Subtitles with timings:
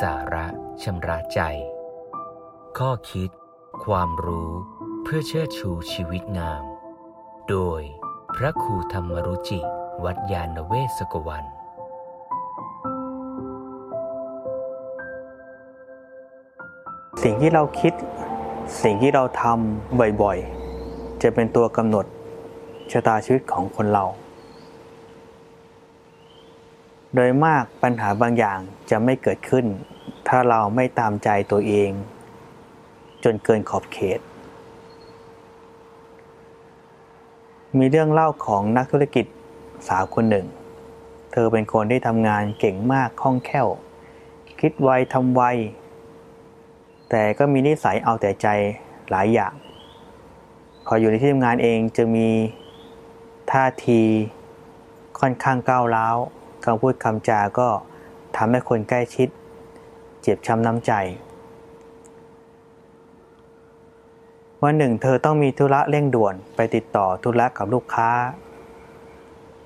[0.00, 0.46] สาระ
[0.82, 1.40] ชำระใจ
[2.78, 3.30] ข้อคิด
[3.84, 4.50] ความรู้
[5.02, 6.62] เพื่อเชิดชูชีวิตงาม
[7.48, 7.82] โดย
[8.36, 9.60] พระครูธรรมรุจิ
[10.04, 11.44] วัดยาณเวศกวัน
[17.22, 17.92] สิ่งที่เราคิด
[18.82, 22.06] สิ่งที่เราทำบ่อยๆ จะเป็นตัวกำหนด
[22.92, 24.04] ชะตาชีวิตของคนเรา
[27.14, 28.58] โดยมากปัญหาบางอย่าง
[28.90, 29.66] จะไม่เกิดขึ้น
[30.28, 31.90] ถ้าเราไม่ตามใจตัวเอง
[33.24, 34.20] จนเกินขอบเขต
[37.78, 39.26] มีเรื่องเล่าของนักธุรกิจ
[39.88, 40.46] สาวคนหนึ่ง
[41.32, 43.68] เธอเป็นคนที่ทำงานเก่งมากคล่องแคล่ว
[44.60, 45.42] คิดไวทำไว
[47.10, 48.46] แต่ก็มีนิสัยเอาแต่ใจ
[49.10, 49.54] หลายอย่าง
[50.86, 52.28] พออยู่ในที่ทำงานเองจะมี
[53.50, 54.02] ท่าที
[55.20, 56.16] ค่อนข้างก้าวร้าว
[56.64, 57.68] คำพูดคำจาก็
[58.36, 59.28] ทำให้คนใกล้ชิด
[60.22, 60.92] เจ็บช้ำน้ำใจ
[64.62, 68.10] วันหนึ่ง เธอต้องมีธุระเร่งด่วนไปติดต่อธุระกับลูกค้า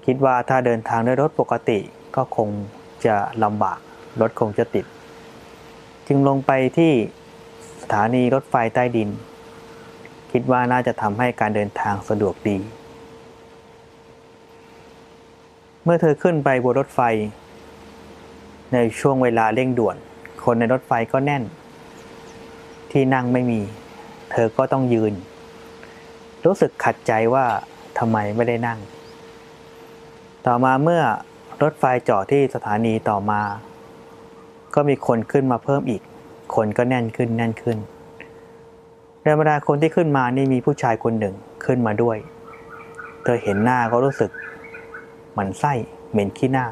[0.05, 1.79] คิดว่าถ้าเดินทางด้วยรถปกติ
[2.17, 2.49] ก็คง
[3.07, 3.79] จะลำบาก
[4.21, 4.87] รถคงจะติด
[6.07, 6.93] จึงลงไปที่
[7.83, 9.09] สถานีรถไฟใต้ดิน
[10.33, 12.57] คิดว่าน่าจะทำให้การเดินทางสะดวกดี
[15.89, 17.01] เมื่อเธอขึ้นไปบนรถไฟ
[18.73, 19.97] ในช่วงเวลาเร่งด่วน
[20.45, 21.43] คนในรถไฟก็แน่น
[22.91, 23.61] ที่นั่งไม่มี
[24.33, 25.13] เธอก็ต้องยืน
[26.45, 27.45] รู้สึกขัดใจว่า
[27.99, 28.79] ทำไมไม่ได้นั่ง
[30.47, 31.03] ต่อมาเมื่อ
[31.63, 33.41] รถไฟจอดที่สถานีต่อมา
[34.75, 36.03] ก็มีคนขึ้นมาเพิ่มอีก
[36.55, 37.79] คนก็แน่นขึ้นแน่นขึ้น
[39.23, 42.17] ในบรรดาคนที่ขึ้นมานี่มีผู้ชายคนหนึ่งขึ้นมาด้วย
[43.25, 44.31] เธอเห็นหน้าก็รู้สึก
[45.37, 45.73] หมันไส้
[46.13, 46.67] เหม็นขี้หน้า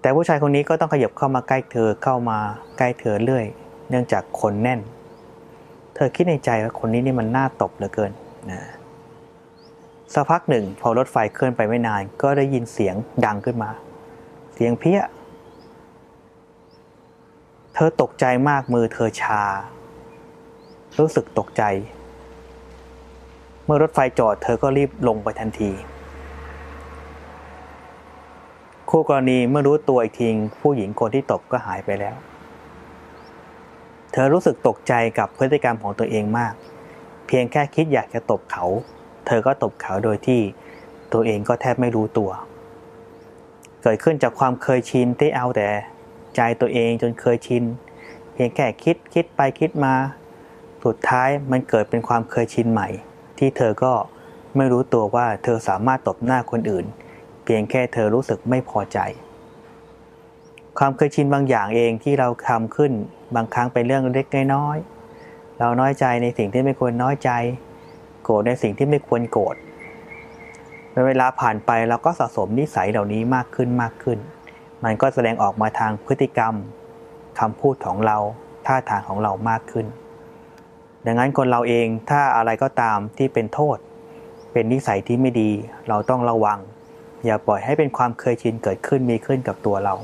[0.00, 2.38] แต่ผู้ชายคนนี้ก็ต้องขยับเข้ามาใกล้เธอเข้ามา
[2.78, 3.46] ใกล้เธอเรื่อย
[3.88, 4.80] เนื่องจากคนแน่น
[5.94, 8.12] เธอคิดในใจว่าคนนี้นี่มันน่าตบเหลือเกิน
[8.50, 8.60] นะ
[10.12, 12.94] สักพักหนึ่ง พอรถไฟเคลื่อนไปไม่นาน ก็ได้ยินเสียง
[13.24, 13.70] ดังขึ้นมา
[14.54, 15.00] เสียงเพี้ย
[17.74, 19.42] เธอตกใจมากมือเธอชา
[20.98, 21.62] รู้สึกตกใจ
[23.64, 25.70] เมื่อรถไฟจอดเธอก็รีบลงไปทันที
[28.98, 30.28] คู่กรณีเมื่อรู้ตัวอีกที
[30.62, 32.16] ผู้หญิงคนที่ตบก็หายไปแล้ว
[34.12, 36.54] เธอรู้สึกตกใจกับพฤติกรรมของตัวเองมาก
[37.26, 38.64] เพียงแค่คิดอยากจะตบเขา
[39.26, 40.40] เธอก็ตบเขาโดยที่
[41.12, 42.30] ตัวเองก็แทบไม่รู้ตัว
[43.82, 45.68] เกิดขึ้นจากความเคยชินที่เอาแต่
[46.36, 47.62] ใจตัวเองจนเคยชิน
[48.32, 49.94] เพียงแค่คิดคิดไปคิดมา
[50.84, 52.88] สุดท้ายมันเกิดเป็นความเคยชินใหม่
[53.38, 53.92] ที่เธอก็
[54.56, 56.86] ไม่รู้ตัวว่าเธอสามารถตบหน้าคนอื่น
[57.46, 58.98] เพียงแค่เธอรู้สึกไม่พอใจ
[60.78, 62.92] ความเคยชินบางอย่างเองที่เราทำขึ้น
[63.34, 64.76] บางครั้งเป็นเรื่องเล็กน้อย
[65.58, 67.30] เราน้อยใจในสิ่งที่ไม่ควรน้อยใจ
[68.24, 69.56] โกรธในสิ่งที่ไม่ควรโกรธ
[71.06, 74.18] เวลาผ่านไปเราก็สะสมนิสัยเหล่านี้มากขึ้นมากขึ้น
[74.84, 76.54] มันก็แสดงออกมาทางพฤติกรรม
[77.38, 78.16] คำพูดของเรา
[78.66, 79.86] ท่าทางของเรามากขึ้น
[81.06, 83.78] ดังนั้นคนเราเองถ้าอะไรก็ตามที่เป็นโทษ
[84.52, 85.50] เป็นนิสัยที่ไม่ดี
[85.88, 86.58] เราต้องระวัง
[87.26, 89.94] อย่าปล่อยให้เป็นความเคยชินเกิดขึ้นมีขึ้นกับตัวเรา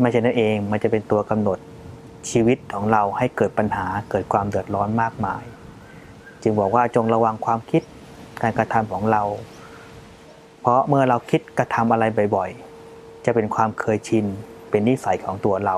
[0.00, 1.58] ไม่ใช่นั่นเองมันจะเป็นตัวกำหนด
[2.30, 5.42] ชีวิตของเราให้เกิดปัญหาเกิดความเดือดร้อนมากมาย
[6.42, 7.82] จึงบอกว่าจงระวังความคิด
[8.42, 9.22] การกระทำของเรา
[10.60, 12.04] เพราะเมื่อเราคิดกระทำอะไร
[12.36, 14.24] บ่อยๆ จะเป็นความเคยชิน
[14.70, 15.76] เป็นนิสัยของตัวเรา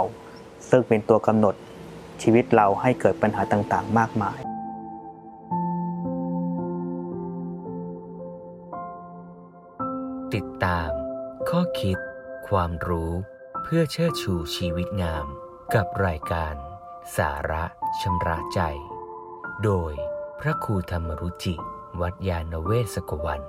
[0.70, 1.54] ซึ่งเป็นตัวกำหนด
[2.22, 4.38] ชีวิตเราให้เกิดปัญหาต่างๆ มากมาย
[11.48, 11.98] ข้อคิด
[12.48, 13.12] ความรู้
[13.62, 15.26] เพื่อเชิดชูชีวิตงาม
[15.74, 16.54] กับรายการ
[17.16, 17.64] สาระ
[18.00, 18.60] ชำระใจ
[19.64, 19.92] โดย
[20.40, 21.54] พระครูธรรมรุจิ
[22.00, 23.40] วัดยาณเวศกวัน